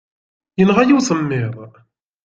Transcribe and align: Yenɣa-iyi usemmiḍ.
Yenɣa-iyi 0.57 0.93
usemmiḍ. 0.97 1.55